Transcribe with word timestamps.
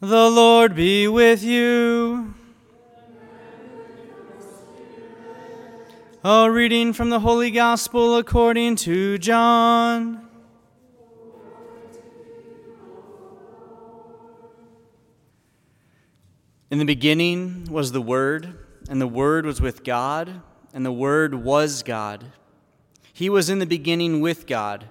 The 0.00 0.30
Lord 0.30 0.76
be 0.76 1.08
with 1.08 1.42
you. 1.42 2.32
A 6.22 6.48
reading 6.48 6.92
from 6.92 7.10
the 7.10 7.18
Holy 7.18 7.50
Gospel 7.50 8.16
according 8.16 8.76
to 8.76 9.18
John. 9.18 10.24
In 16.70 16.78
the 16.78 16.84
beginning 16.84 17.66
was 17.68 17.90
the 17.90 18.00
Word, 18.00 18.56
and 18.88 19.00
the 19.00 19.08
Word 19.08 19.46
was 19.46 19.60
with 19.60 19.82
God, 19.82 20.42
and 20.72 20.86
the 20.86 20.92
Word 20.92 21.34
was 21.34 21.82
God. 21.82 22.26
He 23.12 23.28
was 23.28 23.50
in 23.50 23.58
the 23.58 23.66
beginning 23.66 24.20
with 24.20 24.46
God. 24.46 24.90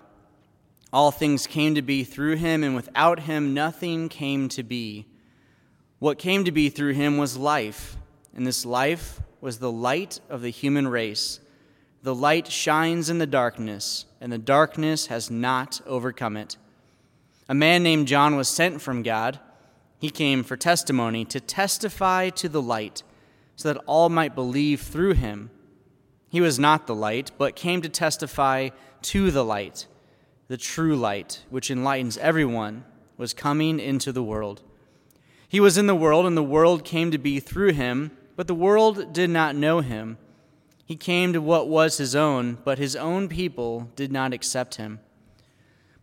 All 0.93 1.11
things 1.11 1.47
came 1.47 1.75
to 1.75 1.81
be 1.81 2.03
through 2.03 2.37
him, 2.37 2.63
and 2.63 2.75
without 2.75 3.21
him 3.21 3.53
nothing 3.53 4.07
came 4.07 4.47
to 4.49 4.63
be. 4.63 5.05
What 5.99 6.17
came 6.17 6.45
to 6.45 6.51
be 6.51 6.69
through 6.69 6.93
him 6.93 7.17
was 7.17 7.35
life, 7.35 7.97
and 8.33 8.47
this 8.47 8.65
life 8.65 9.19
was 9.41 9.59
the 9.59 9.71
light 9.71 10.21
of 10.29 10.41
the 10.41 10.49
human 10.49 10.87
race. 10.87 11.39
The 12.03 12.15
light 12.15 12.47
shines 12.47 13.09
in 13.09 13.17
the 13.17 13.27
darkness, 13.27 14.05
and 14.21 14.31
the 14.31 14.37
darkness 14.37 15.07
has 15.07 15.29
not 15.29 15.81
overcome 15.85 16.37
it. 16.37 16.55
A 17.49 17.53
man 17.53 17.83
named 17.83 18.07
John 18.07 18.37
was 18.37 18.47
sent 18.47 18.81
from 18.81 19.03
God. 19.03 19.39
He 19.99 20.09
came 20.09 20.43
for 20.43 20.55
testimony, 20.55 21.25
to 21.25 21.41
testify 21.41 22.29
to 22.29 22.47
the 22.47 22.61
light, 22.61 23.03
so 23.57 23.73
that 23.73 23.83
all 23.87 24.07
might 24.07 24.35
believe 24.35 24.81
through 24.81 25.15
him. 25.15 25.49
He 26.29 26.39
was 26.39 26.57
not 26.57 26.87
the 26.87 26.95
light, 26.95 27.31
but 27.37 27.55
came 27.55 27.81
to 27.81 27.89
testify 27.89 28.69
to 29.01 29.31
the 29.31 29.43
light 29.43 29.87
the 30.47 30.57
true 30.57 30.95
light, 30.95 31.43
which 31.49 31.69
enlightens 31.69 32.17
everyone, 32.17 32.85
was 33.17 33.33
coming 33.33 33.79
into 33.79 34.11
the 34.11 34.23
world. 34.23 34.61
He 35.47 35.59
was 35.59 35.77
in 35.77 35.87
the 35.87 35.95
world, 35.95 36.25
and 36.25 36.37
the 36.37 36.43
world 36.43 36.85
came 36.85 37.11
to 37.11 37.17
be 37.17 37.39
through 37.39 37.73
him, 37.73 38.11
but 38.35 38.47
the 38.47 38.55
world 38.55 39.13
did 39.13 39.29
not 39.29 39.55
know 39.55 39.81
him. 39.81 40.17
He 40.85 40.95
came 40.95 41.33
to 41.33 41.41
what 41.41 41.67
was 41.67 41.97
his 41.97 42.15
own, 42.15 42.59
but 42.63 42.77
his 42.77 42.95
own 42.95 43.27
people 43.27 43.89
did 43.95 44.11
not 44.11 44.33
accept 44.33 44.75
him. 44.75 44.99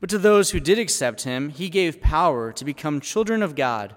But 0.01 0.11
to 0.11 0.19
those 0.19 0.51
who 0.51 0.61
did 0.61 0.79
accept 0.79 1.23
him, 1.23 1.49
he 1.49 1.71
gave 1.71 2.03
power 2.03 2.53
to 2.53 2.65
become 2.65 3.01
children 3.01 3.43
of 3.43 3.55
God, 3.55 3.95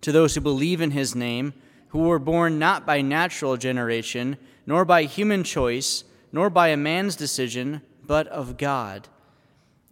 to 0.00 0.12
those 0.12 0.34
who 0.34 0.40
believe 0.40 0.80
in 0.80 0.92
his 0.92 1.14
name, 1.14 1.52
who 1.88 1.98
were 1.98 2.18
born 2.18 2.58
not 2.58 2.86
by 2.86 3.02
natural 3.02 3.58
generation, 3.58 4.38
nor 4.66 4.86
by 4.86 5.04
human 5.04 5.44
choice, 5.44 6.04
nor 6.32 6.48
by 6.48 6.68
a 6.68 6.76
man's 6.76 7.16
decision, 7.16 7.82
but 8.06 8.26
of 8.28 8.56
God. 8.56 9.08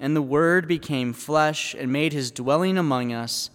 And 0.01 0.17
the 0.17 0.23
Word 0.23 0.67
became 0.67 1.13
flesh 1.13 1.75
and 1.79 1.93
made 1.93 2.15
his 2.15 2.31
dwelling 2.31 2.79
among 2.79 3.13
us, 3.13 3.51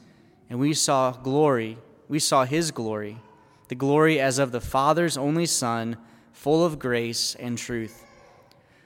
and 0.47 0.59
we 0.59 0.75
saw 0.75 1.11
glory. 1.11 1.79
We 2.07 2.19
saw 2.19 2.45
his 2.45 2.69
glory, 2.69 3.17
the 3.67 3.73
glory 3.73 4.19
as 4.19 4.37
of 4.37 4.51
the 4.51 4.61
Father's 4.61 5.17
only 5.17 5.47
Son, 5.47 5.97
full 6.31 6.63
of 6.63 6.77
grace 6.77 7.33
and 7.39 7.57
truth. 7.57 8.05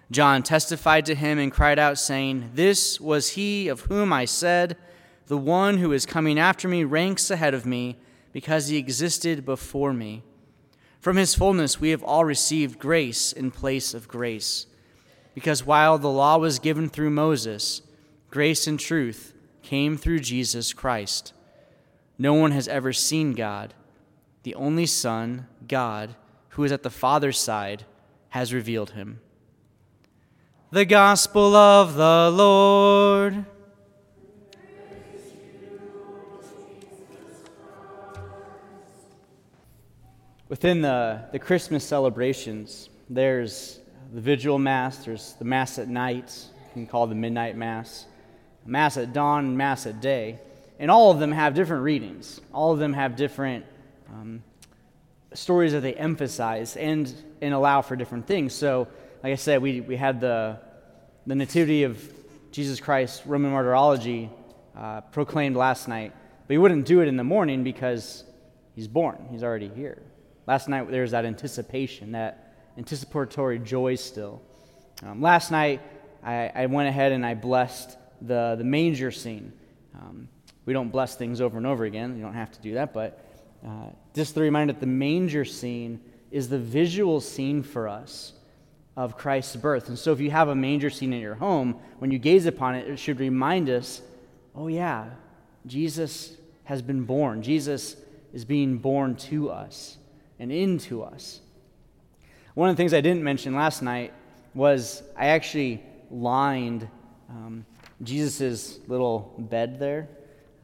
John 0.10 0.42
testified 0.42 1.06
to 1.08 1.16
him 1.16 1.38
and 1.38 1.52
cried 1.52 1.78
out, 1.78 2.00
saying, 2.00 2.52
This 2.54 3.00
was 3.00 3.32
he 3.32 3.68
of 3.68 3.82
whom 3.82 4.14
I 4.14 4.24
said, 4.24 4.78
The 5.28 5.38
one 5.38 5.80
who 5.80 5.92
is 5.92 6.06
coming 6.06 6.40
after 6.40 6.70
me 6.70 6.86
ranks 6.86 7.30
ahead 7.30 7.54
of 7.54 7.66
me, 7.66 7.98
because 8.32 8.70
he 8.70 8.78
existed 8.78 9.44
before 9.44 9.92
me. 9.92 10.24
From 11.02 11.18
his 11.18 11.36
fullness 11.36 11.82
we 11.82 11.90
have 11.90 12.04
all 12.04 12.24
received 12.24 12.80
grace 12.80 13.34
in 13.34 13.52
place 13.52 13.94
of 13.94 14.08
grace 14.08 14.66
because 15.34 15.66
while 15.66 15.98
the 15.98 16.10
law 16.10 16.38
was 16.38 16.60
given 16.60 16.90
through 16.90 17.10
Moses, 17.10 17.82
grace 18.30 18.68
and 18.68 18.80
truth 18.80 19.34
came 19.62 19.98
through 19.98 20.20
Jesus 20.20 20.74
Christ. 20.74 21.34
No 22.18 22.34
one 22.34 22.52
has 22.52 22.68
ever 22.68 22.92
seen 22.92 23.34
God. 23.34 23.74
The 24.44 24.56
only 24.56 24.86
Son, 24.86 25.48
God, 25.68 26.16
who 26.50 26.64
is 26.64 26.72
at 26.72 26.84
the 26.84 26.90
Father's 26.90 27.40
side, 27.40 27.86
has 28.30 28.54
revealed 28.54 28.92
him. 28.92 29.22
The 30.72 30.86
Gospel 30.86 31.56
of 31.56 31.96
the 31.96 32.32
Lord. 32.34 33.46
Within 40.48 40.82
the, 40.82 41.28
the 41.32 41.40
Christmas 41.40 41.84
celebrations, 41.84 42.90
there's 43.10 43.79
the 44.12 44.22
vigil 44.22 44.58
mass, 44.58 45.06
there's 45.06 45.34
the 45.34 45.46
mass 45.46 45.78
at 45.78 45.88
night, 45.88 46.34
you 46.70 46.74
can 46.74 46.88
call 46.88 47.08
the 47.08 47.16
midnight 47.16 47.56
mass, 47.56 48.06
mass 48.66 48.98
at 48.98 49.14
dawn, 49.14 49.56
mass 49.56 49.86
at 49.86 50.02
day. 50.02 50.40
And 50.80 50.90
all 50.90 51.12
of 51.12 51.20
them 51.20 51.32
have 51.32 51.54
different 51.54 51.84
readings. 51.84 52.40
All 52.54 52.72
of 52.72 52.80
them 52.80 52.94
have 52.94 53.16
different 53.16 53.66
um, 54.10 54.42
stories 55.34 55.74
that 55.74 55.82
they 55.82 55.94
emphasize 55.94 56.78
and, 56.78 57.14
and 57.42 57.54
allow 57.54 57.82
for 57.82 57.96
different 57.96 58.26
things. 58.28 58.54
So, 58.54 58.88
like 59.22 59.34
I 59.34 59.36
said, 59.36 59.62
we, 59.62 59.82
we 59.82 59.98
had 59.98 60.22
the, 60.22 60.58
the 61.28 61.36
Nativity 61.36 61.84
of 61.84 62.02
Jesus 62.52 62.80
Christ, 62.80 63.24
Roman 63.26 63.52
Martyrology, 63.52 64.30
uh, 64.76 65.02
proclaimed 65.02 65.58
last 65.58 65.88
night. 65.88 66.14
But 66.48 66.54
he 66.54 66.58
wouldn't 66.58 66.86
do 66.86 67.02
it 67.02 67.08
in 67.08 67.18
the 67.18 67.24
morning 67.24 67.64
because 67.64 68.24
he's 68.74 68.88
born, 68.88 69.28
he's 69.30 69.44
already 69.44 69.70
here. 69.76 70.02
Last 70.48 70.70
night 70.70 70.90
there 70.90 71.02
was 71.02 71.12
that 71.12 71.26
anticipation, 71.26 72.14
that 72.14 72.49
anticipatory 72.78 73.60
joy 73.60 73.96
still. 73.96 74.42
Um, 75.04 75.22
last 75.22 75.52
night, 75.52 75.82
I, 76.24 76.52
I, 76.54 76.66
went 76.66 76.90
ahead 76.90 77.12
and 77.12 77.26
I 77.26 77.34
blessed 77.34 77.98
the, 78.22 78.56
the 78.58 78.64
manger 78.64 79.12
scene. 79.12 79.54
Um, 79.96 80.28
we 80.66 80.74
don't 80.74 80.90
bless 80.90 81.16
things 81.16 81.42
over 81.42 81.58
and 81.58 81.66
over 81.66 81.86
again. 81.86 82.18
You 82.18 82.24
don't 82.24 82.34
have 82.34 82.52
to 82.52 82.62
do 82.62 82.74
that, 82.76 82.94
but 82.94 83.26
uh, 83.66 83.88
just 84.14 84.36
the 84.36 84.42
reminder 84.42 84.74
that 84.74 84.80
the 84.80 84.86
manger 84.86 85.46
scene 85.46 86.02
is 86.32 86.50
the 86.50 86.60
visual 86.60 87.22
scene 87.22 87.64
for 87.64 87.88
us 87.88 88.34
of 88.96 89.18
Christ's 89.18 89.56
birth. 89.56 89.88
And 89.88 89.98
so 89.98 90.12
if 90.12 90.20
you 90.20 90.32
have 90.32 90.50
a 90.50 90.56
manger 90.56 90.90
scene 90.90 91.14
in 91.14 91.22
your 91.22 91.36
home, 91.36 91.80
when 92.00 92.12
you 92.12 92.20
gaze 92.20 92.46
upon 92.46 92.76
it, 92.76 92.88
it 92.88 92.98
should 92.98 93.20
remind 93.20 93.70
us 93.70 94.02
oh, 94.56 94.68
yeah, 94.68 95.10
Jesus 95.66 96.36
has 96.66 96.82
been 96.82 97.06
born. 97.06 97.42
Jesus 97.42 97.96
is 98.34 98.44
being 98.44 98.78
born 98.78 99.16
to 99.16 99.50
us 99.50 99.98
and 100.38 100.52
into 100.52 101.02
us. 101.02 101.40
One 102.60 102.70
of 102.70 102.76
the 102.76 102.82
things 102.82 102.94
I 102.94 103.00
didn't 103.00 103.24
mention 103.24 103.56
last 103.56 103.82
night 103.82 104.12
was 104.54 105.02
I 105.16 105.28
actually 105.28 105.82
lined 106.12 106.90
um, 107.30 107.66
Jesus' 108.04 108.80
little 108.86 109.34
bed 109.38 109.80
there 109.80 110.10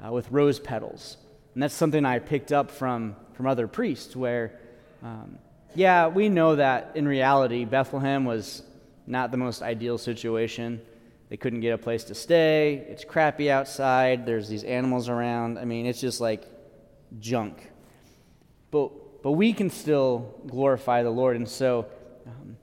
uh, 0.05 0.11
with 0.11 0.29
rose 0.29 0.59
petals. 0.59 1.15
And 1.53 1.63
that's 1.63 1.73
something 1.73 2.03
I 2.03 2.19
picked 2.19 2.51
up 2.51 2.69
from, 2.69 3.15
from 3.31 3.47
other 3.47 3.65
priests, 3.69 4.13
where, 4.13 4.59
um, 5.03 5.39
yeah, 5.73 6.09
we 6.09 6.27
know 6.27 6.57
that 6.57 6.91
in 6.95 7.07
reality, 7.07 7.63
Bethlehem 7.63 8.25
was 8.25 8.63
not 9.07 9.31
the 9.31 9.37
most 9.37 9.61
ideal 9.61 9.97
situation. 9.97 10.81
They 11.29 11.37
couldn't 11.37 11.61
get 11.61 11.71
a 11.71 11.77
place 11.77 12.03
to 12.03 12.13
stay. 12.13 12.85
It's 12.89 13.05
crappy 13.05 13.49
outside. 13.49 14.25
There's 14.25 14.49
these 14.49 14.65
animals 14.65 15.07
around. 15.07 15.57
I 15.57 15.63
mean, 15.63 15.85
it's 15.85 16.01
just 16.01 16.19
like 16.19 16.43
junk. 17.21 17.71
But 18.69 18.91
but 19.25 19.31
we 19.31 19.53
can 19.53 19.71
still 19.71 20.35
glorify 20.45 21.01
the 21.01 21.09
Lord. 21.09 21.35
And 21.35 21.49
so 21.49 21.87
um, 22.27 22.57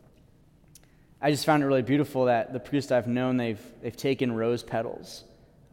I 1.21 1.33
just 1.33 1.45
found 1.45 1.61
it 1.61 1.67
really 1.67 1.83
beautiful 1.83 2.27
that 2.27 2.53
the 2.53 2.61
priests 2.61 2.93
I've 2.93 3.09
known, 3.09 3.37
they've, 3.37 3.61
they've 3.83 3.97
taken 3.97 4.31
rose 4.31 4.63
petals 4.63 5.25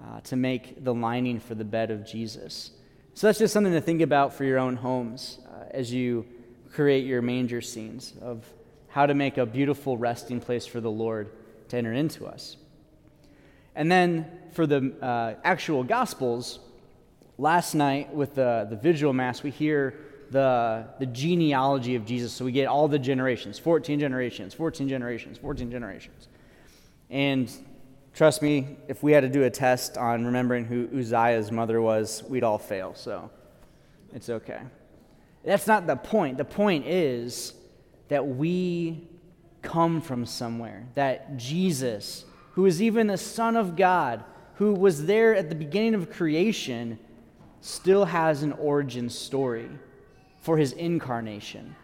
uh, 0.04 0.22
to 0.22 0.36
make 0.36 0.84
the 0.84 0.92
lining 0.92 1.40
for 1.40 1.54
the 1.54 1.64
bed 1.64 1.92
of 1.92 2.08
Jesus. 2.08 2.72
So 3.14 3.28
that's 3.28 3.38
just 3.38 3.54
something 3.54 3.74
to 3.74 3.82
think 3.82 4.02
about 4.02 4.34
for 4.34 4.46
your 4.46 4.58
own 4.58 4.76
homes 4.76 5.38
uh, 5.46 5.66
as 5.70 5.94
you 5.94 6.26
create 6.74 7.06
your 7.06 7.22
manger 7.22 7.62
scenes 7.62 8.16
of 8.20 8.44
how 8.88 9.06
to 9.06 9.14
make 9.14 9.38
a 9.38 9.46
beautiful 9.46 9.96
resting 9.96 10.40
place 10.40 10.66
for 10.66 10.82
the 10.82 10.90
Lord 10.90 11.30
to 11.68 11.78
enter 11.78 11.94
into 11.94 12.26
us. 12.26 12.58
And 13.76 13.92
then 13.92 14.26
for 14.54 14.66
the 14.66 14.92
uh, 15.04 15.36
actual 15.44 15.84
Gospels, 15.84 16.58
last 17.38 17.76
night 17.76 18.12
with 18.12 18.34
the, 18.34 18.66
the 18.68 18.75
Vigil 18.75 19.13
Mass, 19.13 19.44
we 19.44 19.52
hear 19.52 19.94
the, 20.31 20.88
the 21.00 21.06
genealogy 21.06 21.96
of 21.96 22.06
Jesus. 22.06 22.34
So 22.34 22.46
we 22.46 22.52
get 22.52 22.68
all 22.68 22.88
the 22.88 23.00
generations 23.00 23.60
14 23.60 24.00
generations, 24.00 24.54
14 24.54 24.88
generations, 24.88 25.38
14 25.38 25.72
generations. 25.72 26.28
And 27.10 27.52
trust 28.14 28.42
me, 28.42 28.78
if 28.88 29.02
we 29.02 29.12
had 29.12 29.22
to 29.22 29.30
do 29.30 29.44
a 29.44 29.50
test 29.50 29.98
on 29.98 30.26
remembering 30.26 30.66
who 30.66 30.88
Uzziah's 30.98 31.52
mother 31.52 31.81
was, 31.81 32.24
we'd 32.28 32.44
all 32.44 32.60
fail. 32.60 32.94
So 32.96 33.30
it's 34.14 34.30
okay. 34.30 34.62
That's 35.44 35.68
not 35.68 35.88
the 35.88 35.96
point. 35.96 36.38
The 36.38 36.46
point 36.46 36.86
is 36.86 37.54
that 38.10 38.28
we 38.28 39.08
come 39.62 40.02
from 40.02 40.25
somewhere, 40.25 40.88
that 40.96 41.38
Jesus, 41.38 42.25
who 42.54 42.66
is 42.66 42.82
even 42.82 43.08
the 43.08 43.18
Son 43.18 43.56
of 43.56 43.75
God, 43.75 44.24
who 44.56 44.74
was 44.74 45.06
there 45.06 45.36
at 45.36 45.50
the 45.50 45.56
beginning 45.56 45.94
of 45.94 46.12
creation, 46.12 47.00
still 47.62 48.06
has 48.06 48.44
an 48.44 48.52
origin 48.54 49.10
story 49.10 49.70
for 50.41 50.57
his 50.57 50.71
incarnation. 50.74 51.75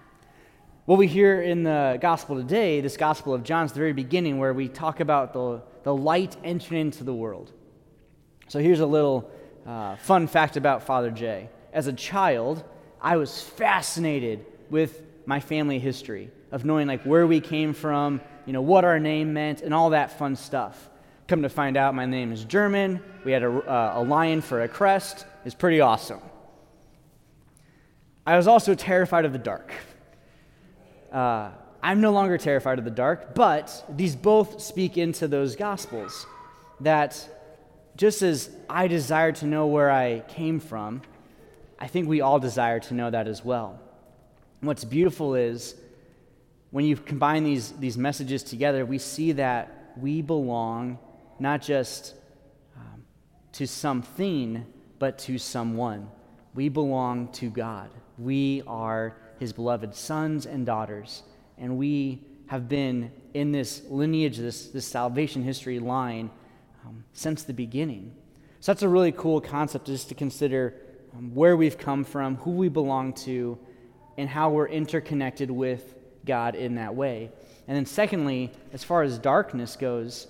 What 0.85 0.99
we 0.99 1.07
hear 1.07 1.41
in 1.41 1.63
the 1.63 1.97
gospel 1.99 2.35
today, 2.35 2.79
this 2.79 2.95
gospel 2.95 3.33
of 3.33 3.43
John's 3.43 3.71
the 3.71 3.79
very 3.79 3.93
beginning, 3.93 4.37
where 4.37 4.53
we 4.53 4.67
talk 4.67 4.99
about 4.99 5.33
the, 5.33 5.61
the 5.83 5.93
light 5.95 6.37
entering 6.43 6.81
into 6.81 7.03
the 7.03 7.13
world. 7.13 7.51
So 8.47 8.59
here's 8.59 8.81
a 8.81 8.85
little 8.85 9.31
uh, 9.65 9.95
fun 9.95 10.27
fact 10.27 10.57
about 10.57 10.83
Father 10.83 11.09
Jay. 11.09 11.49
As 11.73 11.87
a 11.87 11.93
child, 11.93 12.63
I 13.01 13.17
was 13.17 13.41
fascinated 13.41 14.45
with 14.69 15.01
my 15.25 15.39
family 15.39 15.79
history 15.79 16.29
of 16.51 16.65
knowing 16.65 16.87
like 16.87 17.03
where 17.03 17.25
we 17.25 17.41
came 17.41 17.73
from, 17.73 18.21
you 18.45 18.53
know, 18.53 18.61
what 18.61 18.85
our 18.85 18.99
name 18.99 19.33
meant, 19.33 19.63
and 19.63 19.73
all 19.73 19.89
that 19.89 20.19
fun 20.19 20.35
stuff. 20.35 20.89
Come 21.27 21.41
to 21.41 21.49
find 21.49 21.77
out, 21.77 21.95
my 21.95 22.05
name 22.05 22.31
is 22.31 22.45
German. 22.45 23.01
We 23.23 23.31
had 23.31 23.41
a, 23.41 23.49
uh, 23.49 23.93
a 23.95 24.03
lion 24.03 24.41
for 24.41 24.61
a 24.61 24.67
crest. 24.67 25.25
It's 25.43 25.55
pretty 25.55 25.81
awesome. 25.81 26.21
I 28.25 28.38
was 28.38 28.48
also 28.48 28.74
terrified 28.74 29.25
of 29.25 29.33
the 29.33 29.39
dark. 29.39 29.72
Uh, 31.12 31.51
I'm 31.83 32.01
no 32.01 32.12
longer 32.12 32.38
terrified 32.38 32.80
of 32.80 32.86
the 32.86 32.92
dark, 32.92 33.36
but 33.36 33.86
these 33.88 34.16
both 34.16 34.62
speak 34.62 34.98
into 34.98 35.27
those 35.27 35.56
gospels 35.56 36.25
that 36.81 37.30
just 37.95 38.24
as 38.24 38.50
I 38.68 38.88
desire 38.88 39.31
to 39.33 39.45
know 39.45 39.68
where 39.68 39.92
I 39.92 40.24
came 40.27 40.60
from, 40.60 41.04
I 41.77 41.88
think 41.88 42.07
we 42.07 42.22
all 42.22 42.39
desire 42.39 42.80
to 42.80 42.94
know 42.95 43.12
that 43.12 43.27
as 43.27 43.45
well. 43.45 43.80
And 44.62 44.68
what's 44.68 44.83
beautiful 44.83 45.36
is 45.36 45.75
when 46.72 46.86
you 46.86 46.98
combine 46.98 47.44
these, 47.44 47.72
these 47.74 47.98
messages 47.98 48.42
together, 48.42 48.86
we 48.86 48.98
see 48.98 49.33
that 49.33 49.94
we 49.98 50.22
belong 50.22 50.98
not 51.39 51.62
just 51.62 52.16
um, 52.75 53.04
to 53.54 53.68
something, 53.68 54.66
but 54.98 55.19
to 55.19 55.38
someone. 55.38 56.10
We 56.55 56.69
belong 56.69 57.27
to 57.33 57.49
God. 57.49 57.89
We 58.17 58.63
are 58.65 59.17
his 59.39 59.51
beloved 59.51 59.93
sons 59.93 60.45
and 60.45 60.65
daughters, 60.65 61.21
and 61.57 61.77
we 61.77 62.21
have 62.47 62.69
been 62.69 63.11
in 63.33 63.51
this 63.51 63.81
lineage, 63.89 64.37
this, 64.37 64.69
this 64.69 64.85
salvation 64.85 65.43
history 65.43 65.79
line 65.79 66.29
um, 66.85 67.03
since 67.11 67.43
the 67.43 67.53
beginning. 67.53 68.15
So 68.61 68.71
that's 68.71 68.83
a 68.83 68.87
really 68.87 69.11
cool 69.11 69.41
concept 69.41 69.87
just 69.87 70.07
to 70.09 70.15
consider 70.15 70.75
um, 71.13 71.35
where 71.35 71.57
we've 71.57 71.77
come 71.77 72.05
from, 72.05 72.37
who 72.37 72.51
we 72.51 72.69
belong 72.69 73.11
to, 73.13 73.57
and 74.17 74.29
how 74.29 74.49
we're 74.49 74.69
interconnected 74.69 75.51
with 75.51 75.93
God 76.25 76.55
in 76.55 76.75
that 76.75 76.95
way. 76.95 77.31
And 77.67 77.75
then, 77.75 77.85
secondly, 77.85 78.53
as 78.71 78.81
far 78.81 79.03
as 79.03 79.17
darkness 79.17 79.75
goes, 79.75 80.27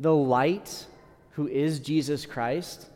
the 0.00 0.14
light, 0.14 0.86
who 1.32 1.46
is 1.46 1.78
Jesus 1.78 2.26
Christ, 2.26 2.88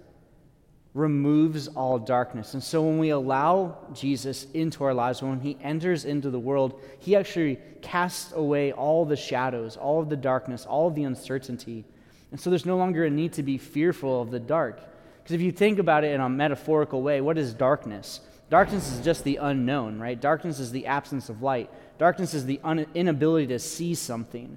removes 0.96 1.68
all 1.68 1.98
darkness. 1.98 2.54
And 2.54 2.62
so 2.62 2.82
when 2.82 2.98
we 2.98 3.10
allow 3.10 3.76
Jesus 3.92 4.46
into 4.54 4.82
our 4.82 4.94
lives, 4.94 5.20
when 5.20 5.40
he 5.40 5.58
enters 5.62 6.06
into 6.06 6.30
the 6.30 6.38
world, 6.38 6.80
he 7.00 7.14
actually 7.14 7.58
casts 7.82 8.32
away 8.32 8.72
all 8.72 9.04
the 9.04 9.14
shadows, 9.14 9.76
all 9.76 10.00
of 10.00 10.08
the 10.08 10.16
darkness, 10.16 10.64
all 10.64 10.88
of 10.88 10.94
the 10.94 11.04
uncertainty. 11.04 11.84
And 12.30 12.40
so 12.40 12.48
there's 12.48 12.64
no 12.64 12.78
longer 12.78 13.04
a 13.04 13.10
need 13.10 13.34
to 13.34 13.42
be 13.42 13.58
fearful 13.58 14.22
of 14.22 14.30
the 14.30 14.40
dark. 14.40 14.80
Because 15.22 15.34
if 15.34 15.42
you 15.42 15.52
think 15.52 15.78
about 15.78 16.02
it 16.02 16.12
in 16.12 16.20
a 16.22 16.30
metaphorical 16.30 17.02
way, 17.02 17.20
what 17.20 17.36
is 17.36 17.52
darkness? 17.52 18.20
Darkness 18.48 18.90
is 18.90 19.04
just 19.04 19.22
the 19.22 19.36
unknown, 19.36 19.98
right? 19.98 20.18
Darkness 20.18 20.58
is 20.58 20.72
the 20.72 20.86
absence 20.86 21.28
of 21.28 21.42
light. 21.42 21.68
Darkness 21.98 22.32
is 22.32 22.46
the 22.46 22.58
un- 22.64 22.86
inability 22.94 23.48
to 23.48 23.58
see 23.58 23.94
something. 23.94 24.56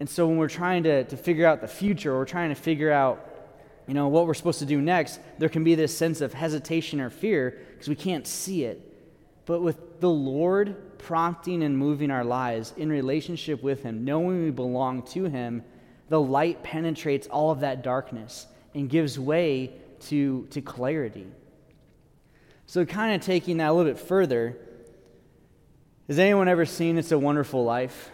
And 0.00 0.08
so 0.08 0.26
when 0.26 0.38
we're 0.38 0.48
trying 0.48 0.82
to, 0.84 1.04
to 1.04 1.16
figure 1.16 1.46
out 1.46 1.60
the 1.60 1.68
future, 1.68 2.16
we're 2.16 2.24
trying 2.24 2.48
to 2.48 2.56
figure 2.56 2.90
out, 2.90 3.29
you 3.86 3.94
know, 3.94 4.08
what 4.08 4.26
we're 4.26 4.34
supposed 4.34 4.60
to 4.60 4.66
do 4.66 4.80
next, 4.80 5.20
there 5.38 5.48
can 5.48 5.64
be 5.64 5.74
this 5.74 5.96
sense 5.96 6.20
of 6.20 6.32
hesitation 6.32 7.00
or 7.00 7.10
fear 7.10 7.58
because 7.72 7.88
we 7.88 7.96
can't 7.96 8.26
see 8.26 8.64
it. 8.64 8.86
But 9.46 9.62
with 9.62 10.00
the 10.00 10.10
Lord 10.10 10.98
prompting 10.98 11.62
and 11.62 11.76
moving 11.76 12.10
our 12.10 12.24
lives 12.24 12.72
in 12.76 12.88
relationship 12.88 13.62
with 13.62 13.82
Him, 13.82 14.04
knowing 14.04 14.44
we 14.44 14.50
belong 14.50 15.02
to 15.08 15.24
Him, 15.24 15.64
the 16.08 16.20
light 16.20 16.62
penetrates 16.62 17.26
all 17.26 17.50
of 17.50 17.60
that 17.60 17.82
darkness 17.82 18.46
and 18.74 18.88
gives 18.88 19.18
way 19.18 19.72
to, 20.00 20.46
to 20.50 20.60
clarity. 20.60 21.26
So, 22.66 22.84
kind 22.84 23.14
of 23.14 23.22
taking 23.22 23.56
that 23.56 23.70
a 23.70 23.72
little 23.72 23.92
bit 23.92 24.00
further, 24.00 24.56
has 26.06 26.18
anyone 26.18 26.48
ever 26.48 26.66
seen 26.66 26.98
It's 26.98 27.12
a 27.12 27.18
Wonderful 27.18 27.64
Life? 27.64 28.10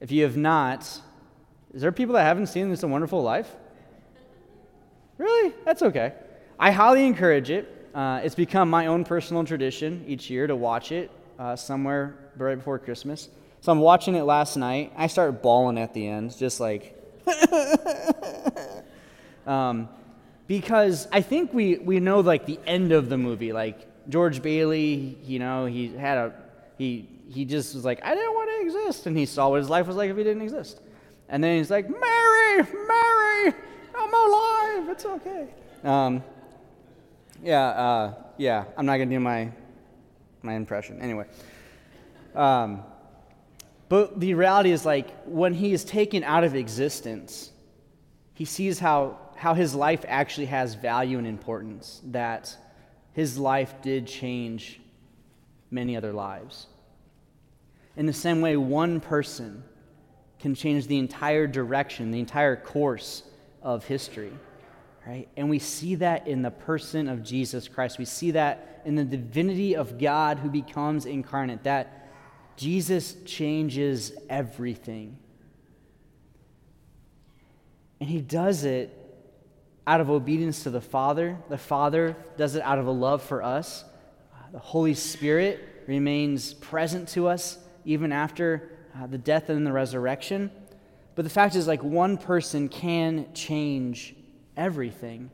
If 0.00 0.10
you 0.10 0.24
have 0.24 0.36
not, 0.36 0.82
is 1.74 1.82
there 1.82 1.92
people 1.92 2.14
that 2.14 2.24
haven't 2.24 2.46
seen 2.46 2.70
It's 2.72 2.82
a 2.82 2.88
Wonderful 2.88 3.22
Life? 3.22 3.54
Really? 5.22 5.54
That's 5.64 5.82
okay. 5.82 6.14
I 6.58 6.72
highly 6.72 7.06
encourage 7.06 7.48
it. 7.48 7.68
Uh, 7.94 8.20
it's 8.24 8.34
become 8.34 8.68
my 8.68 8.86
own 8.86 9.04
personal 9.04 9.44
tradition 9.44 10.04
each 10.08 10.28
year 10.28 10.48
to 10.48 10.56
watch 10.56 10.90
it 10.90 11.12
uh, 11.38 11.54
somewhere 11.54 12.16
right 12.36 12.56
before 12.56 12.80
Christmas. 12.80 13.28
So 13.60 13.70
I'm 13.70 13.78
watching 13.78 14.16
it 14.16 14.22
last 14.22 14.56
night. 14.56 14.92
I 14.96 15.06
start 15.06 15.40
bawling 15.40 15.78
at 15.78 15.94
the 15.94 16.08
end, 16.08 16.36
just 16.36 16.58
like. 16.58 16.98
um, 19.46 19.88
because 20.48 21.06
I 21.12 21.20
think 21.20 21.54
we, 21.54 21.78
we 21.78 22.00
know 22.00 22.18
like 22.18 22.44
the 22.44 22.58
end 22.66 22.90
of 22.90 23.08
the 23.08 23.16
movie. 23.16 23.52
Like 23.52 23.86
George 24.08 24.42
Bailey, 24.42 25.16
you 25.22 25.38
know, 25.38 25.66
he 25.66 25.94
had 25.94 26.18
a 26.18 26.34
he 26.78 27.08
he 27.30 27.44
just 27.44 27.76
was 27.76 27.84
like, 27.84 28.04
I 28.04 28.16
didn't 28.16 28.34
want 28.34 28.50
to 28.50 28.66
exist. 28.66 29.06
And 29.06 29.16
he 29.16 29.26
saw 29.26 29.50
what 29.50 29.60
his 29.60 29.70
life 29.70 29.86
was 29.86 29.94
like 29.94 30.10
if 30.10 30.16
he 30.16 30.24
didn't 30.24 30.42
exist. 30.42 30.80
And 31.28 31.44
then 31.44 31.58
he's 31.58 31.70
like, 31.70 31.88
Mary, 31.88 32.66
Mary, 32.88 33.54
I'm 34.02 34.14
alive. 34.14 34.90
It's 34.90 35.04
okay. 35.04 35.48
Um, 35.84 36.22
yeah, 37.42 37.66
uh, 37.68 38.14
yeah, 38.36 38.64
I'm 38.76 38.86
not 38.86 38.96
to 38.96 39.06
do 39.06 39.20
my, 39.20 39.50
my 40.42 40.54
impression. 40.54 41.00
Anyway. 41.00 41.26
Um, 42.34 42.82
but 43.88 44.18
the 44.18 44.34
reality 44.34 44.70
is, 44.70 44.86
like, 44.86 45.10
when 45.26 45.54
he 45.54 45.72
is 45.72 45.84
taken 45.84 46.24
out 46.24 46.44
of 46.44 46.54
existence, 46.54 47.52
he 48.32 48.44
sees 48.44 48.78
how, 48.78 49.18
how 49.36 49.54
his 49.54 49.74
life 49.74 50.04
actually 50.08 50.46
has 50.46 50.74
value 50.74 51.18
and 51.18 51.26
importance, 51.26 52.00
that 52.06 52.56
his 53.12 53.38
life 53.38 53.74
did 53.82 54.06
change 54.06 54.80
many 55.70 55.96
other 55.96 56.12
lives. 56.12 56.66
In 57.96 58.06
the 58.06 58.12
same 58.12 58.40
way, 58.40 58.56
one 58.56 58.98
person 58.98 59.62
can 60.40 60.54
change 60.54 60.86
the 60.86 60.98
entire 60.98 61.46
direction, 61.46 62.10
the 62.10 62.18
entire 62.18 62.56
course 62.56 63.24
of 63.62 63.84
history. 63.84 64.32
Right? 65.06 65.28
And 65.36 65.50
we 65.50 65.58
see 65.58 65.96
that 65.96 66.28
in 66.28 66.42
the 66.42 66.50
person 66.50 67.08
of 67.08 67.22
Jesus 67.22 67.66
Christ. 67.66 67.98
We 67.98 68.04
see 68.04 68.32
that 68.32 68.82
in 68.84 68.94
the 68.94 69.04
divinity 69.04 69.74
of 69.74 69.98
God 69.98 70.38
who 70.38 70.48
becomes 70.48 71.06
incarnate, 71.06 71.64
that 71.64 72.10
Jesus 72.56 73.16
changes 73.24 74.12
everything. 74.28 75.18
And 78.00 78.08
he 78.08 78.20
does 78.20 78.64
it 78.64 78.96
out 79.86 80.00
of 80.00 80.10
obedience 80.10 80.62
to 80.64 80.70
the 80.70 80.80
Father. 80.80 81.36
The 81.48 81.58
Father 81.58 82.16
does 82.36 82.54
it 82.54 82.62
out 82.62 82.78
of 82.78 82.86
a 82.86 82.92
love 82.92 83.22
for 83.22 83.42
us. 83.42 83.84
The 84.52 84.58
Holy 84.58 84.94
Spirit 84.94 85.60
remains 85.86 86.54
present 86.54 87.08
to 87.10 87.26
us 87.26 87.58
even 87.84 88.12
after 88.12 88.70
uh, 88.96 89.06
the 89.06 89.18
death 89.18 89.48
and 89.48 89.66
the 89.66 89.72
resurrection. 89.72 90.50
But 91.14 91.24
the 91.24 91.30
fact 91.30 91.56
is, 91.56 91.66
like, 91.66 91.82
one 91.82 92.16
person 92.16 92.68
can 92.68 93.32
change 93.34 94.14
everything. 94.56 95.30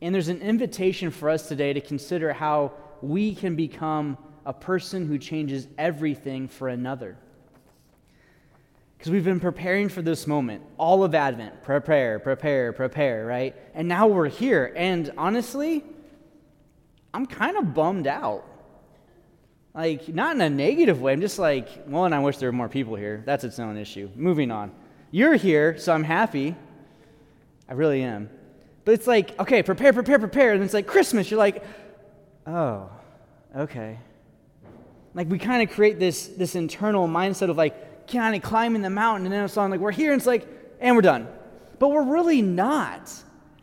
And 0.00 0.14
there's 0.14 0.28
an 0.28 0.40
invitation 0.40 1.10
for 1.10 1.28
us 1.30 1.48
today 1.48 1.72
to 1.72 1.80
consider 1.80 2.32
how 2.32 2.72
we 3.02 3.34
can 3.34 3.56
become 3.56 4.16
a 4.46 4.52
person 4.52 5.06
who 5.06 5.18
changes 5.18 5.66
everything 5.78 6.48
for 6.48 6.68
another. 6.68 7.16
Because 8.96 9.10
we've 9.12 9.24
been 9.24 9.40
preparing 9.40 9.88
for 9.88 10.00
this 10.00 10.26
moment, 10.26 10.62
all 10.78 11.04
of 11.04 11.14
Advent 11.14 11.62
prepare, 11.62 12.18
prepare, 12.18 12.72
prepare, 12.72 13.26
right? 13.26 13.54
And 13.74 13.88
now 13.88 14.06
we're 14.06 14.28
here. 14.28 14.72
And 14.74 15.12
honestly, 15.18 15.84
I'm 17.12 17.26
kind 17.26 17.56
of 17.56 17.74
bummed 17.74 18.06
out. 18.06 18.44
Like, 19.74 20.08
not 20.08 20.36
in 20.36 20.40
a 20.40 20.48
negative 20.48 21.00
way. 21.00 21.12
I'm 21.12 21.20
just 21.20 21.38
like, 21.38 21.68
well, 21.86 22.12
I 22.12 22.18
wish 22.20 22.38
there 22.38 22.48
were 22.48 22.56
more 22.56 22.68
people 22.68 22.94
here. 22.94 23.22
That's 23.26 23.44
its 23.44 23.58
own 23.58 23.76
issue. 23.76 24.08
Moving 24.14 24.50
on. 24.50 24.72
You're 25.14 25.36
here, 25.36 25.78
so 25.78 25.92
I'm 25.92 26.02
happy. 26.02 26.56
I 27.68 27.74
really 27.74 28.02
am. 28.02 28.28
But 28.84 28.94
it's 28.94 29.06
like, 29.06 29.38
okay, 29.38 29.62
prepare, 29.62 29.92
prepare, 29.92 30.18
prepare. 30.18 30.54
And 30.54 30.64
it's 30.64 30.74
like 30.74 30.88
Christmas. 30.88 31.30
You're 31.30 31.38
like, 31.38 31.62
oh, 32.48 32.90
okay. 33.56 34.00
Like, 35.14 35.30
we 35.30 35.38
kind 35.38 35.62
of 35.62 35.72
create 35.72 36.00
this, 36.00 36.26
this 36.26 36.56
internal 36.56 37.06
mindset 37.06 37.48
of 37.48 37.56
like, 37.56 38.08
kind 38.08 38.34
of 38.34 38.42
climbing 38.42 38.82
the 38.82 38.90
mountain. 38.90 39.26
And 39.26 39.32
then 39.32 39.44
it's 39.44 39.56
on, 39.56 39.70
like, 39.70 39.78
we're 39.78 39.92
here. 39.92 40.10
And 40.12 40.18
it's 40.18 40.26
like, 40.26 40.48
and 40.80 40.96
we're 40.96 41.02
done. 41.02 41.28
But 41.78 41.90
we're 41.90 42.10
really 42.12 42.42
not. 42.42 43.08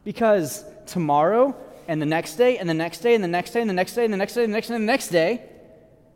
Because 0.05 0.63
tomorrow 0.85 1.53
and 1.89 2.01
the 2.01 2.05
next 2.05 2.35
day 2.35 2.59
and 2.59 2.69
the 2.69 2.73
next 2.73 2.99
day 2.99 3.13
and 3.13 3.21
the 3.21 3.27
next 3.27 3.51
day 3.51 3.59
and 3.59 3.69
the 3.69 3.73
next 3.73 3.93
day 3.93 4.05
and 4.05 4.13
the 4.13 4.17
next 4.17 4.35
day 4.35 4.45
and 4.45 4.53
the 4.53 4.55
next 4.55 4.67
day 4.69 4.75
and 4.75 4.83
the 4.83 4.87
next 4.87 5.07
day, 5.09 5.49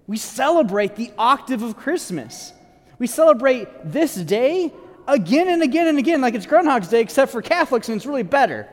we 0.08 0.16
celebrate 0.16 0.96
the 0.96 1.12
octave 1.18 1.62
of 1.62 1.76
Christmas. 1.76 2.54
We 3.00 3.08
celebrate 3.08 3.68
this 3.84 4.16
day 4.16 4.72
again 5.08 5.48
and 5.50 5.62
again 5.62 5.88
and 5.88 5.98
again, 5.98 6.22
like 6.22 6.34
it's 6.34 6.46
Groundhog's 6.46 6.88
Day, 6.88 7.02
except 7.02 7.32
for 7.32 7.42
Catholics, 7.42 7.90
and 7.90 7.96
it's 7.96 8.06
really 8.06 8.24
better. 8.24 8.68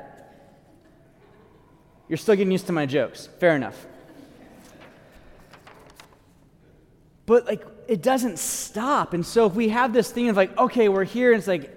You're 2.08 2.18
still 2.18 2.36
getting 2.36 2.52
used 2.52 2.66
to 2.66 2.72
my 2.72 2.86
jokes. 2.86 3.28
Fair 3.40 3.56
enough. 3.56 3.86
But, 7.24 7.46
like, 7.46 7.64
it 7.88 8.02
doesn't 8.02 8.38
stop. 8.38 9.14
And 9.14 9.24
so, 9.24 9.46
if 9.46 9.54
we 9.54 9.68
have 9.70 9.92
this 9.92 10.10
thing 10.10 10.28
of, 10.28 10.36
like, 10.36 10.56
okay, 10.58 10.88
we're 10.88 11.04
here, 11.04 11.32
and 11.32 11.38
it's 11.38 11.48
like, 11.48 11.76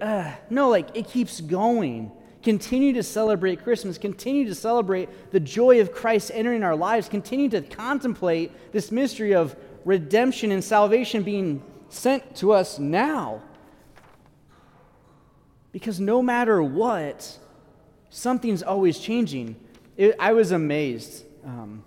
no, 0.50 0.68
like, 0.68 0.94
it 0.94 1.08
keeps 1.08 1.40
going 1.40 2.10
continue 2.46 2.92
to 2.92 3.02
celebrate 3.02 3.64
Christmas, 3.64 3.98
continue 3.98 4.46
to 4.46 4.54
celebrate 4.54 5.32
the 5.32 5.40
joy 5.40 5.80
of 5.80 5.90
Christ 5.90 6.30
entering 6.32 6.62
our 6.62 6.76
lives, 6.76 7.08
continue 7.08 7.48
to 7.48 7.60
contemplate 7.60 8.52
this 8.70 8.92
mystery 8.92 9.34
of 9.34 9.56
redemption 9.84 10.52
and 10.52 10.62
salvation 10.62 11.24
being 11.24 11.60
sent 11.88 12.36
to 12.36 12.52
us 12.52 12.78
now. 12.78 13.42
Because 15.76 16.00
no 16.00 16.22
matter 16.22 16.62
what, 16.62 17.38
something's 18.08 18.62
always 18.62 18.98
changing. 18.98 19.56
It, 19.98 20.16
I 20.18 20.32
was 20.32 20.50
amazed. 20.50 21.22
Um, 21.44 21.84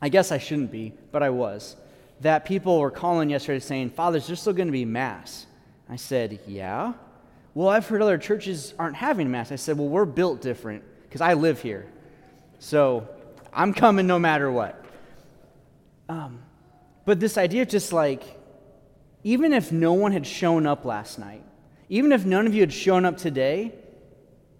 I 0.00 0.08
guess 0.08 0.32
I 0.32 0.38
shouldn't 0.38 0.72
be, 0.72 0.94
but 1.12 1.22
I 1.22 1.28
was. 1.28 1.76
That 2.22 2.46
people 2.46 2.80
were 2.80 2.90
calling 2.90 3.28
yesterday 3.28 3.58
saying, 3.58 3.90
Father, 3.90 4.16
is 4.16 4.26
there 4.26 4.36
still 4.36 4.54
going 4.54 4.68
to 4.68 4.72
be 4.72 4.86
Mass? 4.86 5.44
I 5.86 5.96
said, 5.96 6.40
Yeah. 6.46 6.94
Well, 7.52 7.68
I've 7.68 7.86
heard 7.86 8.00
other 8.00 8.16
churches 8.16 8.72
aren't 8.78 8.96
having 8.96 9.30
Mass. 9.30 9.52
I 9.52 9.56
said, 9.56 9.76
Well, 9.76 9.88
we're 9.88 10.06
built 10.06 10.40
different 10.40 10.82
because 11.02 11.20
I 11.20 11.34
live 11.34 11.60
here. 11.60 11.84
So 12.58 13.06
I'm 13.52 13.74
coming 13.74 14.06
no 14.06 14.18
matter 14.18 14.50
what. 14.50 14.82
Um, 16.08 16.38
but 17.04 17.20
this 17.20 17.36
idea 17.36 17.60
of 17.60 17.68
just 17.68 17.92
like, 17.92 18.22
even 19.24 19.52
if 19.52 19.72
no 19.72 19.92
one 19.92 20.12
had 20.12 20.26
shown 20.26 20.66
up 20.66 20.86
last 20.86 21.18
night, 21.18 21.42
even 21.88 22.12
if 22.12 22.24
none 22.24 22.46
of 22.46 22.54
you 22.54 22.60
had 22.60 22.72
shown 22.72 23.04
up 23.04 23.16
today, 23.16 23.72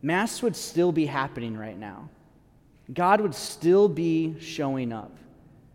Mass 0.02 0.42
would 0.42 0.54
still 0.54 0.92
be 0.92 1.06
happening 1.06 1.56
right 1.56 1.78
now. 1.78 2.08
God 2.92 3.20
would 3.20 3.34
still 3.34 3.88
be 3.88 4.36
showing 4.40 4.92
up. 4.92 5.16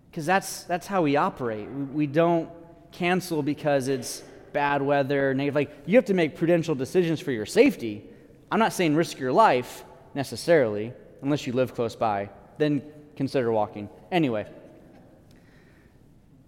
Because 0.10 0.26
that's, 0.26 0.64
that's 0.64 0.88
how 0.88 1.02
we 1.02 1.16
operate. 1.16 1.70
We, 1.70 2.08
don't 2.08 2.50
cancel 2.92 3.42
because 3.42 3.88
it's 3.88 4.24
bad 4.54 4.82
weather, 4.82 5.34
negative. 5.34 5.56
Like, 5.56 5.72
you 5.86 5.98
have 5.98 6.06
to 6.06 6.14
make 6.14 6.36
prudential 6.36 6.76
decisions 6.76 7.20
for 7.20 7.32
your 7.32 7.46
safety. 7.46 8.04
I'm 8.52 8.60
not 8.60 8.74
saying 8.74 8.96
risk 8.96 9.20
your 9.20 9.32
life 9.32 9.84
necessarily, 10.14 10.94
unless 11.22 11.48
you 11.48 11.54
live 11.54 11.74
close 11.74 11.96
by. 11.96 12.30
Then 12.58 12.82
consider 13.16 13.52
walking. 13.52 13.90
Anyway. 14.12 14.48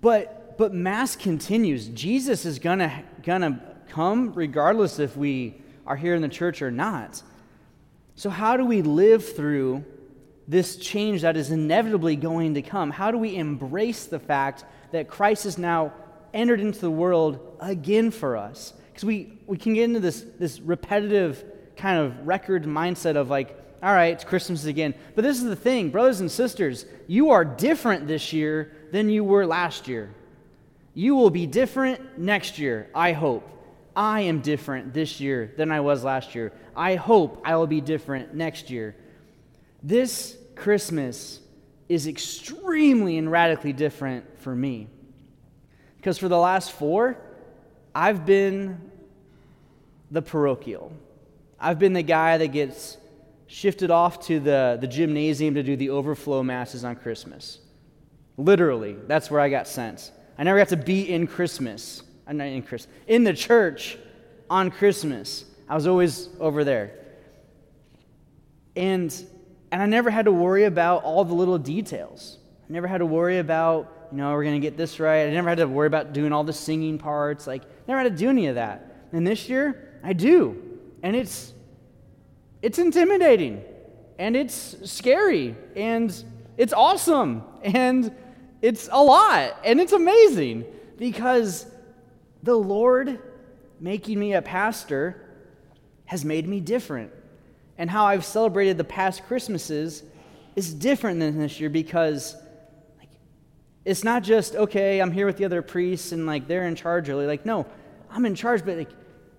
But, 0.02 0.58
but 0.58 0.74
Mass 0.74 1.16
continues. 1.16 1.88
Jesus 1.88 2.46
is 2.46 2.60
to 2.60 3.04
gonna 3.24 3.62
come 3.94 4.34
regardless 4.34 4.98
if 4.98 5.16
we 5.16 5.62
are 5.86 5.96
here 5.96 6.16
in 6.16 6.22
the 6.22 6.30
church 6.30 6.62
or 6.62 6.72
not. 6.72 7.22
So, 8.16 8.30
how 8.30 8.58
do 8.58 8.66
we 8.66 8.82
live 8.82 9.36
through 9.36 9.86
this 10.48 10.78
change 10.78 11.22
that 11.22 11.38
is 11.38 11.52
inevitably 11.52 12.16
going 12.16 12.56
to 12.56 12.62
come? 12.62 12.90
How 12.92 13.12
do 13.12 13.18
we 13.18 13.36
embrace 13.36 14.06
the 14.06 14.20
fact 14.20 14.66
that 14.92 15.08
Christ 15.08 15.44
has 15.46 15.58
now 15.58 15.94
entered 16.34 16.60
into 16.60 16.80
the 16.80 16.92
world 16.92 17.58
again 17.60 18.12
for 18.12 18.36
us? 18.36 18.74
Because 18.88 19.06
we, 19.06 19.38
we 19.48 19.58
can 19.58 19.74
get 19.74 19.84
into 19.84 20.00
this, 20.00 20.26
this 20.40 20.60
repetitive 20.60 21.44
kind 21.78 22.00
of 22.00 22.28
record 22.28 22.64
mindset 22.64 23.16
of 23.16 23.30
like, 23.30 23.58
all 23.82 23.94
right, 23.94 24.14
it's 24.14 24.24
Christmas 24.24 24.66
again. 24.66 24.94
But 25.16 25.24
this 25.24 25.38
is 25.38 25.44
the 25.44 25.56
thing, 25.56 25.90
brothers 25.90 26.20
and 26.20 26.32
sisters, 26.32 26.86
you 27.08 27.32
are 27.32 27.44
different 27.44 28.08
this 28.08 28.34
year 28.34 28.72
than 28.92 29.10
you 29.10 29.24
were 29.24 29.46
last 29.46 29.88
year. 29.88 30.14
You 30.94 31.16
will 31.16 31.32
be 31.32 31.46
different 31.46 32.20
next 32.20 32.60
year, 32.60 32.90
I 32.94 33.14
hope. 33.14 33.50
I 33.96 34.22
am 34.22 34.40
different 34.40 34.94
this 34.94 35.20
year 35.20 35.54
than 35.58 35.72
I 35.72 35.82
was 35.82 36.04
last 36.04 36.36
year. 36.36 36.52
I 36.76 36.96
hope 36.96 37.42
I 37.46 37.56
will 37.56 37.68
be 37.68 37.82
different 37.82 38.34
next 38.34 38.70
year. 38.70 38.96
This 39.82 40.38
Christmas 40.56 41.40
is 41.90 42.08
extremely 42.08 43.18
and 43.18 43.32
radically 43.32 43.74
different 43.74 44.40
for 44.40 44.56
me. 44.56 44.88
Because 45.98 46.18
for 46.18 46.28
the 46.28 46.38
last 46.38 46.72
four, 46.72 47.18
I've 47.94 48.26
been 48.26 48.92
the 50.12 50.22
parochial. 50.22 50.92
I've 51.60 51.80
been 51.80 51.94
the 51.94 52.04
guy 52.04 52.38
that 52.38 52.48
gets 52.48 52.98
shifted 53.48 53.92
off 53.92 54.26
to 54.28 54.40
the, 54.40 54.78
the 54.82 54.88
gymnasium 54.88 55.54
to 55.54 55.64
do 55.64 55.76
the 55.76 55.92
overflow 55.92 56.44
masses 56.44 56.84
on 56.84 56.96
Christmas. 56.96 57.60
Literally, 58.38 58.96
that's 59.08 59.30
where 59.30 59.40
I 59.40 59.50
got 59.50 59.68
sent. 59.68 60.12
I 60.38 60.44
never 60.44 60.58
got 60.58 60.70
to 60.70 60.78
be 60.78 61.10
in 61.10 61.28
Christmas. 61.28 62.02
I'm 62.28 62.38
not 62.38 62.48
in 62.48 62.62
Christmas. 62.64 62.94
In 63.08 63.24
the 63.24 63.34
church 63.34 63.98
on 64.50 64.72
Christmas. 64.72 65.46
I 65.68 65.76
was 65.76 65.88
always 65.88 66.30
over 66.40 66.64
there. 66.64 66.94
And 68.76 69.14
and 69.72 69.82
I 69.82 69.88
never 69.88 70.12
had 70.12 70.26
to 70.26 70.32
worry 70.32 70.66
about 70.66 71.04
all 71.04 71.26
the 71.26 71.34
little 71.34 71.58
details. 71.58 72.38
I 72.70 72.72
never 72.72 72.86
had 72.86 73.00
to 73.00 73.08
worry 73.08 73.40
about, 73.40 74.10
you 74.12 74.20
know, 74.20 74.32
we're 74.34 74.44
going 74.44 74.54
to 74.54 74.60
get 74.60 74.78
this 74.78 75.00
right. 75.00 75.28
I 75.28 75.32
never 75.32 75.50
had 75.50 75.58
to 75.58 75.68
worry 75.68 75.88
about 75.88 76.14
doing 76.14 76.32
all 76.32 76.44
the 76.44 76.54
singing 76.54 77.00
parts. 77.00 77.48
Like, 77.48 77.64
never 77.88 78.00
had 78.00 78.12
to 78.12 78.16
do 78.16 78.30
any 78.30 78.46
of 78.46 78.56
that. 78.56 79.08
And 79.12 79.26
this 79.26 79.50
year, 79.50 80.00
I 80.04 80.14
do. 80.14 80.62
And 81.02 81.16
it's 81.16 81.54
it's 82.62 82.78
intimidating. 82.78 83.64
And 84.20 84.36
it's 84.36 84.76
scary. 84.86 85.56
And 85.76 86.24
it's 86.56 86.74
awesome. 86.74 87.44
And 87.64 88.16
it's 88.62 88.90
a 88.92 89.02
lot. 89.02 89.58
And 89.66 89.82
it's 89.82 89.94
amazing 89.94 90.66
because 90.98 91.66
the 92.44 92.56
Lord 92.56 93.20
making 93.80 94.20
me 94.20 94.34
a 94.34 94.42
pastor 94.42 95.20
has 96.06 96.24
made 96.24 96.48
me 96.48 96.60
different 96.60 97.12
and 97.78 97.90
how 97.90 98.06
I've 98.06 98.26
celebrated 98.26 98.78
the 98.78 98.84
past 98.84 99.24
Christmases 99.26 100.04
is 100.56 100.74
different 100.74 101.20
than 101.20 101.40
this 101.40 101.60
year 101.60 101.70
because 101.70 102.36
like, 103.00 103.10
it's 103.86 104.04
not 104.04 104.24
just, 104.24 104.56
okay, 104.56 105.02
I'm 105.02 105.12
here 105.12 105.26
with 105.26 105.38
the 105.38 105.46
other 105.46 105.62
priests 105.62 106.12
and 106.12 106.26
like 106.26 106.48
they're 106.48 106.68
in 106.68 106.76
charge 106.76 107.08
really. 107.08 107.26
Like, 107.26 107.46
no, 107.46 107.66
I'm 108.12 108.26
in 108.26 108.36
charge, 108.36 108.64
but 108.64 108.78
like, 108.78 108.92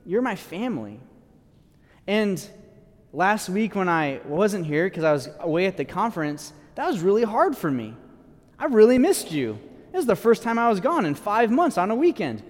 you're 0.07 0.23
my 0.23 0.35
family. 0.35 0.99
And 2.07 2.45
last 3.13 3.49
week 3.49 3.75
when 3.77 3.89
I 3.89 4.21
wasn't 4.25 4.67
here 4.67 4.87
because 4.87 5.05
I 5.05 5.13
was 5.13 5.29
away 5.41 5.67
at 5.67 5.77
the 5.77 5.85
conference, 5.85 6.53
that 6.75 6.87
was 6.87 7.01
really 7.01 7.23
hard 7.23 7.57
for 7.57 7.71
me. 7.71 7.95
I 8.59 8.65
really 8.65 8.99
missed 8.99 9.31
you. 9.31 9.59
It 9.93 9.97
was 9.97 10.07
the 10.07 10.17
first 10.17 10.43
time 10.43 10.59
I 10.59 10.69
was 10.71 10.81
gone 10.81 11.05
in 11.05 11.15
five 11.15 11.51
months 11.51 11.79
on 11.79 11.91
a 11.91 11.95
weekend. 11.95 12.43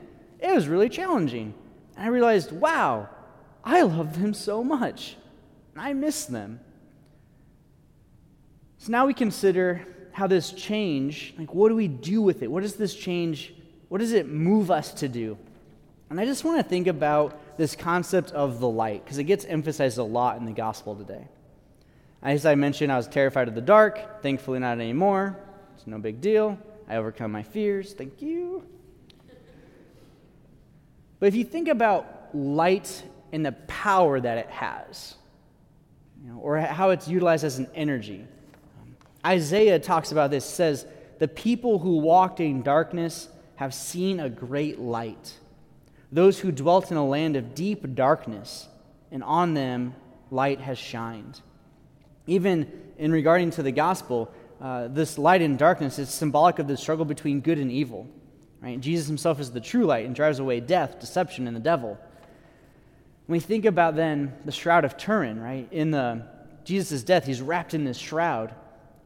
It 0.45 0.55
was 0.55 0.69
really 0.69 0.91
challenging. 0.91 1.55
And 1.97 2.05
I 2.05 2.09
realized, 2.09 2.53
wow, 2.53 3.09
I 3.65 3.81
love 3.81 4.21
them 4.21 4.35
so 4.35 4.63
much. 4.63 5.17
And 5.73 5.83
I 5.83 5.95
miss 5.95 6.27
them. 6.27 6.61
So 8.77 8.93
now 8.93 9.07
we 9.07 9.15
consider 9.15 9.87
how 10.13 10.27
this 10.27 10.53
change, 10.53 11.35
like 11.39 11.55
what 11.55 11.71
do 11.71 11.75
we 11.75 11.89
do 11.89 12.21
with 12.21 12.43
it? 12.43 12.51
What 12.51 12.63
does 12.63 12.77
this 12.77 12.95
change, 12.95 13.55
what 13.89 13.99
does 13.99 14.13
it 14.13 14.29
move 14.29 14.71
us 14.71 14.93
to 14.95 15.09
do? 15.09 15.39
And 16.11 16.21
I 16.21 16.27
just 16.27 16.45
want 16.45 16.59
to 16.59 16.63
think 16.63 16.89
about 16.89 17.57
this 17.57 17.75
concept 17.75 18.31
of 18.33 18.61
the 18.61 18.69
light, 18.69 19.03
because 19.03 19.17
it 19.17 19.25
gets 19.25 19.47
emphasized 19.47 19.97
a 19.97 20.05
lot 20.05 20.37
in 20.37 20.45
the 20.45 20.53
gospel 20.53 20.95
today. 20.95 21.27
As 22.23 22.45
I 22.45 22.55
mentioned, 22.55 22.93
I 22.93 22.99
was 22.99 23.09
terrified 23.09 23.49
of 23.49 23.55
the 23.55 23.63
dark. 23.63 24.23
Thankfully, 24.23 24.59
not 24.59 24.79
anymore. 24.79 25.39
It's 25.75 25.87
no 25.87 25.99
big 25.99 26.21
deal. 26.21 26.59
I 26.87 26.97
overcome 26.97 27.33
my 27.33 27.43
fears. 27.43 27.95
Thank 27.95 28.21
you. 28.21 28.67
But 31.25 31.29
if 31.29 31.37
you 31.37 31.45
think 31.45 31.69
about 31.69 32.35
light 32.35 33.03
and 33.33 33.47
the 33.47 33.53
power 33.53 34.21
that 34.21 34.37
it 34.37 34.51
has, 34.51 35.15
you 36.23 36.29
know, 36.29 36.39
or 36.39 36.59
how 36.59 36.91
it's 36.91 37.09
utilized 37.09 37.45
as 37.45 37.59
an 37.59 37.67
energy. 37.75 38.27
Um, 38.79 38.95
Isaiah 39.25 39.79
talks 39.79 40.13
about 40.13 40.31
this, 40.31 40.45
says, 40.45 40.85
The 41.21 41.29
people 41.29 41.79
who 41.79 41.97
walked 41.97 42.41
in 42.41 42.61
darkness 42.61 43.31
have 43.57 43.73
seen 43.73 44.21
a 44.21 44.29
great 44.29 44.79
light. 44.79 45.33
Those 46.13 46.41
who 46.41 46.53
dwelt 46.53 46.91
in 46.91 46.99
a 46.99 47.07
land 47.07 47.37
of 47.37 47.55
deep 47.55 47.95
darkness, 47.95 48.69
and 49.11 49.25
on 49.25 49.55
them 49.55 49.95
light 50.31 50.61
has 50.61 50.77
shined. 50.77 51.41
Even 52.27 52.71
in 52.99 53.13
regarding 53.13 53.51
to 53.53 53.63
the 53.63 53.73
gospel, 53.73 54.31
uh, 54.61 54.89
this 54.89 55.17
light 55.17 55.41
and 55.41 55.59
darkness 55.59 55.99
is 55.99 56.11
symbolic 56.11 56.59
of 56.59 56.69
the 56.69 56.77
struggle 56.77 57.07
between 57.07 57.41
good 57.41 57.59
and 57.59 57.73
evil. 57.73 58.11
Right? 58.65 58.81
Jesus 58.81 59.07
himself 59.07 59.41
is 59.41 59.51
the 59.51 59.61
true 59.61 59.85
light 59.85 60.07
and 60.07 60.15
drives 60.15 60.39
away 60.39 60.61
death, 60.61 60.99
deception, 60.99 61.47
and 61.47 61.55
the 61.55 61.61
devil. 61.61 61.99
When 63.27 63.37
we 63.37 63.41
think 63.41 63.67
about 63.67 63.95
then 63.95 64.33
the 64.47 64.53
Shroud 64.53 64.87
of 64.87 64.97
Turin, 64.97 65.39
right? 65.39 65.69
In 65.71 65.91
the 65.91 66.27
Jesus' 66.65 67.03
death, 67.03 67.27
he's 67.27 67.43
wrapped 67.43 67.75
in 67.75 67.85
this 67.85 67.99
shroud. 67.99 68.55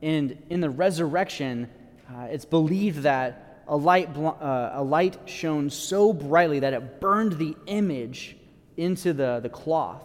And 0.00 0.40
in 0.48 0.60
the 0.60 0.70
resurrection, 0.70 1.68
uh, 2.08 2.28
it's 2.30 2.44
believed 2.44 3.02
that 3.02 3.64
a 3.66 3.76
light, 3.76 4.16
uh, 4.16 4.70
a 4.74 4.82
light 4.82 5.18
shone 5.28 5.70
so 5.70 6.12
brightly 6.12 6.60
that 6.60 6.72
it 6.72 7.00
burned 7.00 7.32
the 7.32 7.56
image 7.66 8.36
into 8.76 9.12
the, 9.12 9.40
the 9.40 9.48
cloth. 9.48 10.04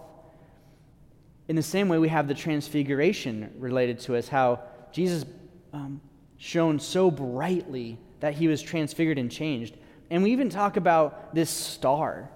In 1.47 1.55
the 1.55 1.61
same 1.61 1.89
way, 1.89 1.99
we 1.99 2.07
have 2.07 2.27
the 2.27 2.33
transfiguration 2.33 3.53
related 3.59 3.99
to 3.99 4.15
us, 4.15 4.27
how 4.27 4.61
Jesus 4.91 5.25
um, 5.73 6.01
shone 6.37 6.79
so 6.79 7.11
brightly 7.11 7.99
that 8.23 8.35
he 8.35 8.47
was 8.47 8.61
transfigured 8.61 9.17
and 9.17 9.29
changed. 9.29 9.75
And 10.09 10.23
we 10.23 10.31
even 10.31 10.47
talk 10.47 10.77
about 10.77 11.35
this 11.35 11.49
star 11.49 12.29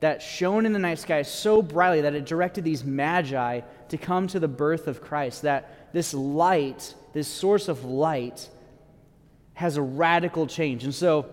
that 0.00 0.20
shone 0.20 0.66
in 0.66 0.74
the 0.74 0.78
night 0.78 0.98
sky 0.98 1.22
so 1.22 1.62
brightly 1.62 2.02
that 2.02 2.14
it 2.14 2.26
directed 2.26 2.62
these 2.62 2.84
magi 2.84 3.62
to 3.88 3.96
come 3.96 4.26
to 4.26 4.38
the 4.38 4.48
birth 4.48 4.86
of 4.86 5.00
Christ. 5.00 5.40
That 5.40 5.94
this 5.94 6.12
light, 6.12 6.94
this 7.14 7.26
source 7.26 7.68
of 7.68 7.86
light, 7.86 8.46
has 9.54 9.78
a 9.78 9.82
radical 9.82 10.46
change. 10.46 10.84
And 10.84 10.94
so, 10.94 11.24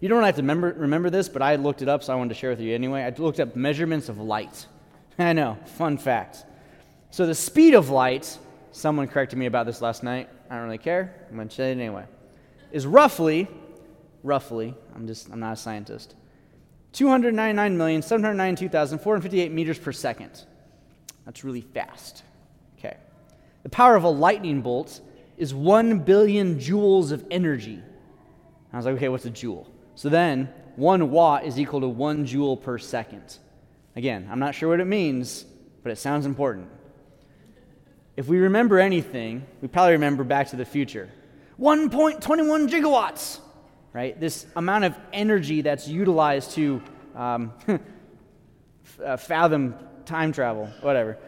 you 0.00 0.08
don't 0.08 0.24
have 0.24 0.34
to 0.34 0.42
remember, 0.42 0.74
remember 0.76 1.08
this, 1.08 1.28
but 1.28 1.40
I 1.40 1.54
looked 1.54 1.82
it 1.82 1.88
up, 1.88 2.02
so 2.02 2.12
I 2.12 2.16
wanted 2.16 2.30
to 2.30 2.40
share 2.40 2.50
with 2.50 2.60
you 2.60 2.74
anyway. 2.74 3.04
I 3.04 3.10
looked 3.16 3.38
up 3.38 3.54
measurements 3.54 4.08
of 4.08 4.18
light. 4.18 4.66
I 5.20 5.34
know, 5.34 5.56
fun 5.76 5.98
fact. 5.98 6.44
So 7.12 7.26
the 7.26 7.34
speed 7.36 7.74
of 7.74 7.90
light, 7.90 8.36
someone 8.72 9.06
corrected 9.06 9.38
me 9.38 9.46
about 9.46 9.66
this 9.66 9.80
last 9.80 10.02
night. 10.02 10.28
I 10.50 10.56
don't 10.56 10.64
really 10.64 10.78
care. 10.78 11.14
I'm 11.30 11.36
going 11.36 11.48
to 11.48 11.54
say 11.54 11.70
it 11.70 11.78
anyway. 11.78 12.06
Is 12.74 12.86
roughly, 12.88 13.46
roughly, 14.24 14.74
I'm 14.96 15.06
just, 15.06 15.30
I'm 15.30 15.38
not 15.38 15.52
a 15.52 15.56
scientist, 15.56 16.16
299,792,458 16.94 19.52
meters 19.52 19.78
per 19.78 19.92
second. 19.92 20.44
That's 21.24 21.44
really 21.44 21.60
fast. 21.60 22.24
Okay. 22.76 22.96
The 23.62 23.68
power 23.68 23.94
of 23.94 24.02
a 24.02 24.08
lightning 24.08 24.60
bolt 24.60 25.00
is 25.36 25.54
1 25.54 26.00
billion 26.00 26.58
joules 26.58 27.12
of 27.12 27.24
energy. 27.30 27.80
I 28.72 28.76
was 28.76 28.86
like, 28.86 28.96
okay, 28.96 29.08
what's 29.08 29.24
a 29.24 29.30
joule? 29.30 29.70
So 29.94 30.08
then, 30.08 30.48
1 30.74 31.12
watt 31.12 31.44
is 31.44 31.60
equal 31.60 31.80
to 31.80 31.86
1 31.86 32.26
joule 32.26 32.56
per 32.56 32.78
second. 32.78 33.38
Again, 33.94 34.26
I'm 34.28 34.40
not 34.40 34.56
sure 34.56 34.70
what 34.70 34.80
it 34.80 34.86
means, 34.86 35.44
but 35.84 35.92
it 35.92 35.98
sounds 35.98 36.26
important. 36.26 36.66
If 38.16 38.26
we 38.26 38.38
remember 38.38 38.80
anything, 38.80 39.46
we 39.60 39.68
probably 39.68 39.92
remember 39.92 40.24
Back 40.24 40.48
to 40.48 40.56
the 40.56 40.64
Future. 40.64 41.08
1.21 41.60 42.68
gigawatts, 42.68 43.38
right? 43.92 44.18
This 44.18 44.46
amount 44.56 44.84
of 44.84 44.96
energy 45.12 45.62
that's 45.62 45.86
utilized 45.86 46.52
to 46.52 46.82
um, 47.14 47.52
uh, 49.04 49.16
fathom 49.16 49.74
time 50.04 50.32
travel, 50.32 50.66
whatever. 50.80 51.18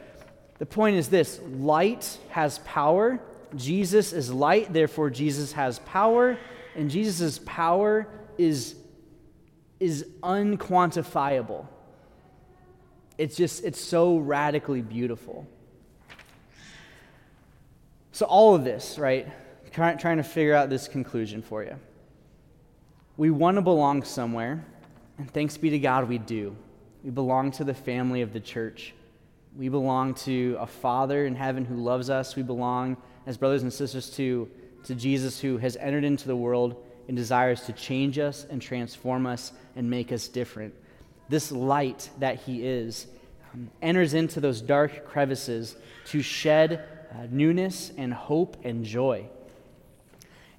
The 0.59 0.67
point 0.67 0.97
is 0.97 1.09
this 1.09 1.41
light 1.45 2.19
has 2.31 2.59
power. 2.61 3.21
Jesus 3.55 4.13
is 4.13 4.33
light, 4.33 4.73
therefore, 4.73 5.11
Jesus 5.11 5.53
has 5.53 5.79
power. 5.81 6.39
And 6.75 6.91
Jesus' 6.91 7.41
power 7.45 8.07
is, 8.37 8.75
is 9.81 10.07
unquantifiable. 10.23 11.67
It's 13.17 13.37
just, 13.37 13.65
it's 13.65 13.81
so 13.81 14.19
radically 14.19 14.83
beautiful. 14.83 15.47
So, 18.13 18.27
all 18.27 18.55
of 18.55 18.65
this, 18.65 18.99
right? 18.99 19.27
Trying 19.77 20.17
to 20.17 20.23
figure 20.23 20.55
out 20.55 20.71
this 20.71 20.89
conclusion 20.89 21.43
for 21.43 21.63
you. 21.63 21.77
We 23.19 23.29
want 23.29 23.57
to 23.59 23.61
belong 23.61 24.05
somewhere, 24.05 24.65
and 25.19 25.31
thanks 25.31 25.59
be 25.59 25.69
to 25.69 25.79
God, 25.79 26.09
we 26.09 26.17
do. 26.17 26.57
We 27.05 27.11
belong 27.11 27.51
to 27.53 27.65
the 27.65 27.75
family 27.75 28.23
of 28.23 28.33
the 28.33 28.41
church. 28.41 28.95
We 29.55 29.69
belong 29.69 30.15
to 30.15 30.57
a 30.59 30.67
Father 30.67 31.27
in 31.27 31.35
heaven 31.35 31.67
who 31.67 31.75
loves 31.75 32.09
us. 32.09 32.37
We 32.37 32.43
belong 32.43 32.97
as 33.27 33.37
brothers 33.37 33.65
and 33.65 33.71
sisters 33.71 34.09
to, 34.13 34.49
to 34.85 34.95
Jesus 34.95 35.39
who 35.39 35.59
has 35.59 35.77
entered 35.77 36.05
into 36.05 36.27
the 36.27 36.37
world 36.37 36.83
and 37.07 37.15
desires 37.15 37.61
to 37.67 37.75
change 37.75 38.19
us 38.19 38.47
and 38.49 38.63
transform 38.63 39.27
us 39.27 39.53
and 39.77 39.91
make 39.91 40.11
us 40.11 40.27
different. 40.27 40.73
This 41.29 41.53
light 41.53 42.09
that 42.19 42.41
He 42.41 42.67
is 42.67 43.09
um, 43.53 43.71
enters 43.83 44.15
into 44.15 44.41
those 44.41 44.63
dark 44.63 45.07
crevices 45.07 45.77
to 46.07 46.23
shed 46.23 46.83
uh, 47.13 47.27
newness 47.31 47.93
and 47.99 48.15
hope 48.15 48.57
and 48.65 48.83
joy. 48.83 49.29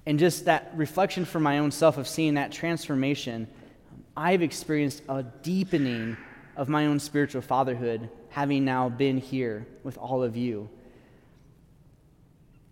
And 0.08 0.18
just 0.18 0.46
that 0.46 0.72
reflection 0.74 1.26
for 1.26 1.38
my 1.38 1.58
own 1.58 1.70
self 1.70 1.98
of 1.98 2.08
seeing 2.08 2.34
that 2.34 2.50
transformation, 2.50 3.46
I've 4.16 4.40
experienced 4.40 5.02
a 5.06 5.22
deepening 5.22 6.16
of 6.56 6.70
my 6.70 6.86
own 6.86 6.98
spiritual 6.98 7.42
fatherhood, 7.42 8.08
having 8.30 8.64
now 8.64 8.88
been 8.88 9.18
here 9.18 9.66
with 9.82 9.98
all 9.98 10.22
of 10.22 10.34
you. 10.34 10.70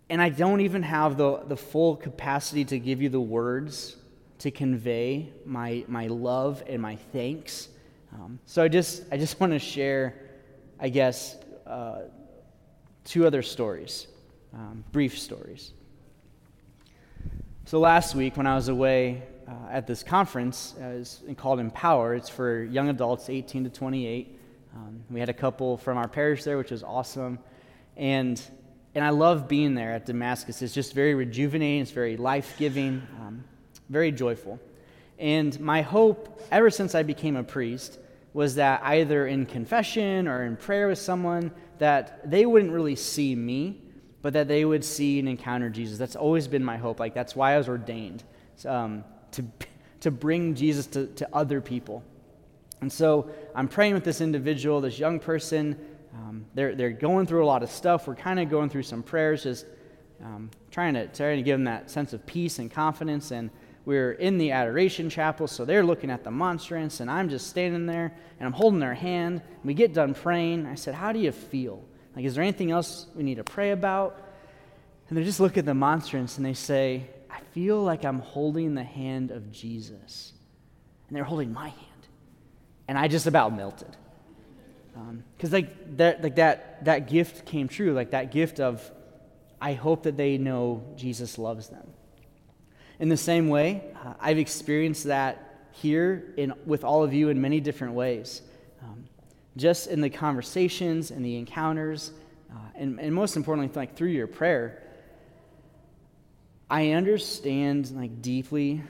And 0.09 0.19
I 0.19 0.29
don't 0.29 0.61
even 0.61 0.81
have 0.81 1.15
the, 1.15 1.43
the 1.47 1.55
full 1.55 1.95
capacity 1.95 2.65
to 2.65 2.79
give 2.79 3.03
you 3.03 3.09
the 3.09 3.21
words 3.21 3.97
to 4.39 4.49
convey 4.49 5.29
my, 5.45 5.85
my 5.87 6.07
love 6.07 6.63
and 6.67 6.81
my 6.81 6.95
thanks. 6.95 7.69
Um, 8.15 8.39
so 8.47 8.63
I 8.63 8.67
just, 8.67 9.03
I 9.11 9.17
just 9.17 9.39
want 9.39 9.53
to 9.53 9.59
share, 9.59 10.15
I 10.79 10.89
guess, 10.89 11.37
uh, 11.67 11.99
two 13.03 13.27
other 13.27 13.43
stories, 13.43 14.07
um, 14.55 14.83
brief 14.91 15.19
stories. 15.19 15.73
So 17.67 17.81
last 17.81 18.15
week, 18.15 18.37
when 18.37 18.47
I 18.47 18.55
was 18.55 18.69
away 18.69 19.23
uh, 19.45 19.51
at 19.69 19.87
this 19.87 20.01
conference, 20.01 20.73
uh, 20.79 20.85
it's 20.99 21.21
called 21.35 21.59
Empower. 21.59 22.15
It's 22.15 22.29
for 22.29 22.63
young 22.63 22.87
adults, 22.87 23.29
18 23.29 23.65
to 23.65 23.69
28. 23.69 24.39
Um, 24.73 25.03
we 25.09 25.19
had 25.19 25.27
a 25.27 25.33
couple 25.33 25.75
from 25.75 25.97
our 25.97 26.07
parish 26.07 26.45
there, 26.45 26.57
which 26.57 26.71
was 26.71 26.81
awesome. 26.81 27.39
And 27.97 28.41
and 28.95 29.03
I 29.03 29.09
love 29.09 29.49
being 29.49 29.75
there 29.75 29.91
at 29.91 30.05
Damascus. 30.05 30.61
It's 30.61 30.73
just 30.73 30.93
very 30.93 31.13
rejuvenating, 31.13 31.81
it's 31.81 31.91
very 31.91 32.15
life 32.15 32.55
giving, 32.57 33.05
um, 33.19 33.43
very 33.89 34.13
joyful. 34.13 34.61
And 35.19 35.59
my 35.59 35.81
hope, 35.81 36.41
ever 36.53 36.69
since 36.69 36.95
I 36.95 37.03
became 37.03 37.35
a 37.35 37.43
priest, 37.43 37.99
was 38.33 38.55
that 38.55 38.79
either 38.81 39.27
in 39.27 39.45
confession 39.45 40.29
or 40.29 40.45
in 40.45 40.55
prayer 40.55 40.87
with 40.87 40.99
someone, 40.99 41.51
that 41.79 42.31
they 42.31 42.45
wouldn't 42.45 42.71
really 42.71 42.95
see 42.95 43.35
me, 43.35 43.81
but 44.27 44.33
that 44.33 44.49
they 44.49 44.65
would 44.65 44.83
see 44.83 45.19
and 45.19 45.29
encounter 45.29 45.69
Jesus. 45.69 45.97
That's 45.97 46.17
always 46.17 46.49
been 46.49 46.61
my 46.63 46.75
hope. 46.75 46.99
Like, 46.99 47.13
that's 47.13 47.33
why 47.33 47.53
I 47.53 47.57
was 47.57 47.69
ordained 47.69 48.25
um, 48.65 49.05
to, 49.31 49.45
to 50.01 50.11
bring 50.11 50.53
Jesus 50.53 50.85
to, 50.87 51.07
to 51.07 51.29
other 51.33 51.61
people. 51.61 52.03
And 52.81 52.91
so 52.91 53.29
I'm 53.55 53.69
praying 53.69 53.93
with 53.93 54.03
this 54.03 54.19
individual, 54.19 54.81
this 54.81 54.99
young 54.99 55.19
person 55.19 55.77
um, 56.17 56.45
they're, 56.53 56.75
they're 56.75 56.89
going 56.89 57.27
through 57.27 57.43
a 57.43 57.47
lot 57.47 57.63
of 57.63 57.69
stuff. 57.69 58.07
We're 58.07 58.15
kind 58.15 58.39
of 58.39 58.49
going 58.49 58.69
through 58.69 58.83
some 58.83 59.03
prayers, 59.03 59.43
just 59.43 59.65
um, 60.23 60.49
trying, 60.71 60.95
to, 60.95 61.07
trying 61.07 61.37
to 61.37 61.43
give 61.43 61.55
them 61.55 61.65
that 61.65 61.89
sense 61.89 62.13
of 62.13 62.25
peace 62.25 62.59
and 62.59 62.71
confidence. 62.71 63.31
And 63.31 63.49
we're 63.85 64.13
in 64.13 64.37
the 64.37 64.51
adoration 64.51 65.09
chapel, 65.09 65.47
so 65.47 65.63
they're 65.63 65.83
looking 65.83 66.09
at 66.09 66.23
the 66.23 66.31
monstrance, 66.31 66.99
and 66.99 67.09
I'm 67.09 67.29
just 67.29 67.47
standing 67.47 67.85
there, 67.85 68.13
and 68.39 68.47
I'm 68.47 68.53
holding 68.53 68.79
their 68.79 68.93
hand. 68.93 69.41
We 69.63 69.73
get 69.73 69.93
done 69.93 70.13
praying. 70.13 70.65
I 70.65 70.75
said, 70.75 70.95
How 70.95 71.13
do 71.13 71.19
you 71.19 71.31
feel? 71.31 71.83
Like, 72.17 72.25
is 72.25 72.33
there 72.33 72.43
anything 72.43 72.71
else 72.71 73.05
we 73.13 73.21
need 73.21 73.35
to 73.35 73.43
pray 73.43 73.69
about? 73.69 74.19
And 75.07 75.15
they 75.15 75.23
just 75.23 75.39
look 75.39 75.55
at 75.55 75.65
the 75.65 75.75
monstrance 75.75 76.37
and 76.37 76.45
they 76.45 76.55
say, 76.55 77.07
I 77.29 77.41
feel 77.53 77.79
like 77.83 78.03
I'm 78.03 78.21
holding 78.21 78.73
the 78.73 78.83
hand 78.83 79.29
of 79.29 79.51
Jesus. 79.51 80.33
And 81.07 81.15
they're 81.15 81.23
holding 81.23 81.53
my 81.53 81.69
hand. 81.69 82.07
And 82.87 82.97
I 82.97 83.07
just 83.07 83.27
about 83.27 83.55
melted 83.55 83.95
because 85.35 85.53
um, 85.53 85.53
like 85.53 85.97
that 85.97 86.23
like 86.23 86.35
that 86.37 86.83
that 86.85 87.07
gift 87.07 87.45
came 87.45 87.67
true 87.67 87.93
like 87.93 88.11
that 88.11 88.31
gift 88.31 88.59
of 88.59 88.91
i 89.61 89.73
hope 89.73 90.03
that 90.03 90.17
they 90.17 90.37
know 90.37 90.83
jesus 90.95 91.37
loves 91.37 91.67
them 91.69 91.87
in 92.99 93.09
the 93.09 93.17
same 93.17 93.49
way 93.49 93.83
uh, 94.03 94.13
i've 94.19 94.37
experienced 94.37 95.03
that 95.03 95.67
here 95.71 96.33
in 96.37 96.51
with 96.65 96.83
all 96.83 97.03
of 97.03 97.13
you 97.13 97.29
in 97.29 97.39
many 97.39 97.59
different 97.59 97.93
ways 97.93 98.41
just 99.57 99.87
in 99.87 100.01
the 100.01 100.09
conversations 100.09 101.11
and 101.11 101.25
the 101.25 101.37
encounters 101.37 102.11
uh, 102.51 102.55
and, 102.75 102.99
and 102.99 103.13
most 103.13 103.35
importantly 103.35 103.71
like 103.75 103.95
through 103.95 104.07
your 104.07 104.27
prayer 104.27 104.81
i 106.69 106.91
understand 106.91 107.91
like 107.91 108.21
deeply 108.21 108.81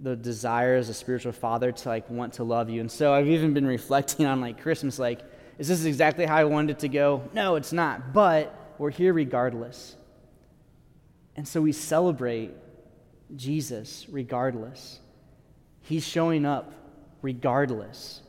the 0.00 0.16
desire 0.16 0.74
as 0.74 0.88
a 0.88 0.94
spiritual 0.94 1.32
father 1.32 1.70
to 1.70 1.88
like 1.88 2.10
want 2.10 2.34
to 2.34 2.44
love 2.44 2.68
you 2.68 2.80
and 2.80 2.90
so 2.90 3.12
i've 3.12 3.28
even 3.28 3.54
been 3.54 3.66
reflecting 3.66 4.26
on 4.26 4.40
like 4.40 4.60
christmas 4.60 4.98
like 4.98 5.20
is 5.58 5.68
this 5.68 5.84
exactly 5.84 6.26
how 6.26 6.36
I 6.36 6.44
wanted 6.44 6.72
it 6.72 6.78
to 6.80 6.88
go? 6.88 7.28
No, 7.32 7.54
it's 7.56 7.72
not. 7.72 8.12
But 8.12 8.74
we're 8.78 8.90
here 8.90 9.12
regardless. 9.12 9.96
And 11.36 11.46
so 11.46 11.60
we 11.60 11.72
celebrate 11.72 12.52
Jesus 13.36 14.06
regardless. 14.08 14.98
He's 15.82 16.06
showing 16.06 16.44
up 16.44 16.72
regardless. 17.22 18.20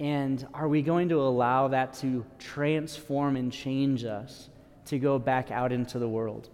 And 0.00 0.44
are 0.54 0.66
we 0.66 0.82
going 0.82 1.10
to 1.10 1.20
allow 1.20 1.68
that 1.68 1.92
to 1.98 2.24
transform 2.38 3.36
and 3.36 3.52
change 3.52 4.04
us 4.04 4.48
to 4.86 4.98
go 4.98 5.18
back 5.18 5.50
out 5.50 5.70
into 5.70 5.98
the 5.98 6.08
world? 6.08 6.48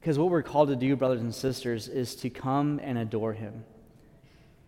Because 0.00 0.18
what 0.18 0.28
we're 0.28 0.42
called 0.42 0.68
to 0.68 0.76
do, 0.76 0.94
brothers 0.96 1.22
and 1.22 1.34
sisters, 1.34 1.88
is 1.88 2.16
to 2.16 2.30
come 2.30 2.80
and 2.82 2.98
adore 2.98 3.32
Him 3.32 3.64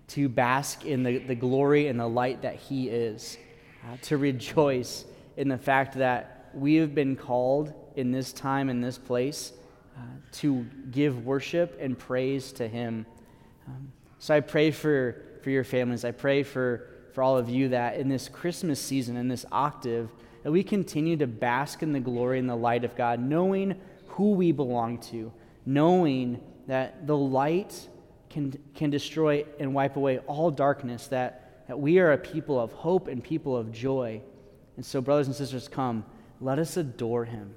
to 0.08 0.28
bask 0.28 0.86
in 0.86 1.02
the, 1.02 1.18
the 1.18 1.34
glory 1.34 1.88
and 1.88 2.00
the 2.00 2.08
light 2.08 2.42
that 2.42 2.56
He 2.56 2.88
is, 2.88 3.36
uh, 3.84 3.96
to 4.02 4.16
rejoice 4.16 5.04
in 5.36 5.48
the 5.48 5.58
fact 5.58 5.94
that 5.96 6.50
we 6.54 6.76
have 6.76 6.94
been 6.94 7.14
called 7.14 7.72
in 7.96 8.10
this 8.10 8.32
time, 8.32 8.70
in 8.70 8.80
this 8.80 8.98
place, 8.98 9.52
uh, 9.96 10.00
to 10.32 10.64
give 10.90 11.24
worship 11.26 11.76
and 11.80 11.98
praise 11.98 12.52
to 12.52 12.66
Him. 12.66 13.04
Um, 13.66 13.92
so 14.18 14.34
I 14.34 14.40
pray 14.40 14.70
for, 14.70 15.22
for 15.48 15.52
your 15.52 15.64
families. 15.64 16.04
I 16.04 16.10
pray 16.10 16.42
for, 16.42 16.90
for 17.14 17.22
all 17.22 17.38
of 17.38 17.48
you 17.48 17.70
that 17.70 17.96
in 17.96 18.10
this 18.10 18.28
Christmas 18.28 18.78
season, 18.78 19.16
in 19.16 19.28
this 19.28 19.46
octave, 19.50 20.10
that 20.42 20.52
we 20.52 20.62
continue 20.62 21.16
to 21.16 21.26
bask 21.26 21.82
in 21.82 21.94
the 21.94 22.00
glory 22.00 22.38
and 22.38 22.46
the 22.46 22.54
light 22.54 22.84
of 22.84 22.94
God, 22.94 23.18
knowing 23.18 23.80
who 24.08 24.32
we 24.32 24.52
belong 24.52 24.98
to, 25.04 25.32
knowing 25.64 26.38
that 26.66 27.06
the 27.06 27.16
light 27.16 27.88
can, 28.28 28.62
can 28.74 28.90
destroy 28.90 29.46
and 29.58 29.72
wipe 29.72 29.96
away 29.96 30.18
all 30.26 30.50
darkness, 30.50 31.06
that, 31.06 31.64
that 31.66 31.80
we 31.80 31.98
are 31.98 32.12
a 32.12 32.18
people 32.18 32.60
of 32.60 32.70
hope 32.72 33.08
and 33.08 33.24
people 33.24 33.56
of 33.56 33.72
joy. 33.72 34.20
And 34.76 34.84
so, 34.84 35.00
brothers 35.00 35.28
and 35.28 35.34
sisters, 35.34 35.66
come, 35.66 36.04
let 36.42 36.58
us 36.58 36.76
adore 36.76 37.24
him. 37.24 37.54